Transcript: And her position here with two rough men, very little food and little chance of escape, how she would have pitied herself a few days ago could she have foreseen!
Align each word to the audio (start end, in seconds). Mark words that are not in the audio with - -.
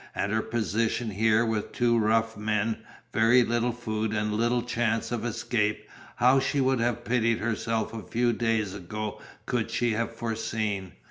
And 0.15 0.31
her 0.31 0.41
position 0.41 1.11
here 1.11 1.45
with 1.45 1.73
two 1.73 1.95
rough 1.95 2.35
men, 2.35 2.77
very 3.13 3.43
little 3.43 3.71
food 3.71 4.15
and 4.15 4.33
little 4.33 4.63
chance 4.63 5.11
of 5.11 5.23
escape, 5.23 5.87
how 6.15 6.39
she 6.39 6.59
would 6.59 6.79
have 6.79 7.05
pitied 7.05 7.37
herself 7.37 7.93
a 7.93 8.01
few 8.01 8.33
days 8.33 8.73
ago 8.73 9.21
could 9.45 9.69
she 9.69 9.91
have 9.91 10.11
foreseen! 10.15 10.93